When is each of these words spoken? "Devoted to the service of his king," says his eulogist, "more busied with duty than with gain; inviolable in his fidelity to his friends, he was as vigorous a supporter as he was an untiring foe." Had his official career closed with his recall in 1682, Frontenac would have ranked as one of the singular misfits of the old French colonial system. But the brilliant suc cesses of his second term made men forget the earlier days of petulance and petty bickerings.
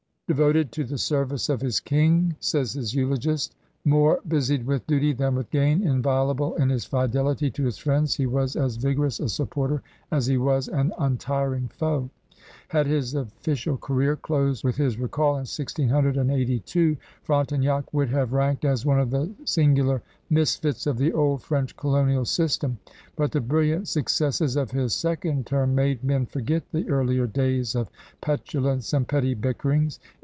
"Devoted 0.27 0.71
to 0.71 0.85
the 0.85 0.97
service 0.97 1.49
of 1.49 1.59
his 1.59 1.81
king," 1.81 2.37
says 2.39 2.71
his 2.71 2.93
eulogist, 2.95 3.53
"more 3.83 4.21
busied 4.25 4.65
with 4.65 4.87
duty 4.87 5.11
than 5.11 5.35
with 5.35 5.49
gain; 5.49 5.83
inviolable 5.85 6.55
in 6.55 6.69
his 6.69 6.85
fidelity 6.85 7.51
to 7.51 7.65
his 7.65 7.77
friends, 7.77 8.15
he 8.15 8.25
was 8.25 8.55
as 8.55 8.77
vigorous 8.77 9.19
a 9.19 9.27
supporter 9.27 9.81
as 10.09 10.27
he 10.27 10.37
was 10.37 10.69
an 10.69 10.93
untiring 10.97 11.67
foe." 11.67 12.09
Had 12.69 12.87
his 12.87 13.13
official 13.13 13.75
career 13.75 14.15
closed 14.15 14.63
with 14.63 14.77
his 14.77 14.97
recall 14.97 15.31
in 15.31 15.39
1682, 15.45 16.95
Frontenac 17.21 17.93
would 17.93 18.07
have 18.07 18.31
ranked 18.31 18.63
as 18.63 18.85
one 18.85 19.01
of 19.01 19.09
the 19.11 19.29
singular 19.43 20.01
misfits 20.29 20.87
of 20.87 20.97
the 20.97 21.11
old 21.11 21.43
French 21.43 21.75
colonial 21.75 22.23
system. 22.23 22.77
But 23.17 23.33
the 23.33 23.41
brilliant 23.41 23.89
suc 23.89 24.05
cesses 24.07 24.55
of 24.55 24.71
his 24.71 24.93
second 24.95 25.45
term 25.45 25.75
made 25.75 26.05
men 26.05 26.25
forget 26.25 26.63
the 26.71 26.89
earlier 26.89 27.27
days 27.27 27.75
of 27.75 27.89
petulance 28.21 28.93
and 28.93 29.05
petty 29.05 29.33
bickerings. 29.33 29.99